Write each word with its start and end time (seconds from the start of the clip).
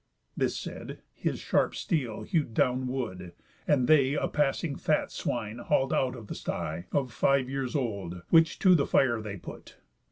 This 0.35 0.57
said, 0.57 1.01
his 1.13 1.39
sharp 1.39 1.75
steel 1.75 2.23
hew'd 2.23 2.55
down 2.55 2.87
wood, 2.87 3.33
and 3.67 3.87
they 3.87 4.15
A 4.15 4.27
passing 4.27 4.75
fat 4.75 5.11
swine 5.11 5.59
hal'd 5.59 5.93
out 5.93 6.15
of 6.15 6.25
the 6.25 6.33
sty, 6.33 6.87
Of 6.91 7.13
five 7.13 7.47
years 7.47 7.75
old, 7.75 8.23
which 8.31 8.57
to 8.61 8.73
the 8.73 8.87
fire 8.87 9.21
they 9.21 9.37
put. 9.37 9.77